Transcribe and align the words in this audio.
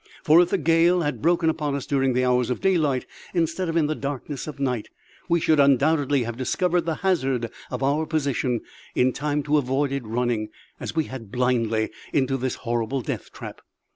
For 0.23 0.41
if 0.41 0.49
the 0.49 0.57
gale 0.57 1.01
had 1.01 1.21
broken 1.21 1.47
upon 1.47 1.75
us 1.75 1.85
during 1.85 2.13
the 2.13 2.25
hours 2.25 2.49
of 2.49 2.59
daylight, 2.59 3.05
instead 3.35 3.69
of 3.69 3.77
in 3.77 3.85
the 3.85 3.93
darkness 3.93 4.47
of 4.47 4.59
night, 4.59 4.89
we 5.29 5.39
should 5.39 5.59
undoubtedly 5.59 6.23
have 6.23 6.35
discovered 6.37 6.87
the 6.87 6.95
hazard 7.05 7.51
of 7.69 7.83
our 7.83 8.07
position 8.07 8.61
in 8.95 9.13
time 9.13 9.43
to 9.43 9.57
have 9.57 9.65
avoided 9.65 10.07
running, 10.07 10.49
as 10.79 10.95
we 10.95 11.03
had, 11.03 11.31
blindly 11.31 11.91
into 12.11 12.35
this 12.35 12.55
horrible 12.65 13.01
death 13.01 13.31
trap. 13.31 13.61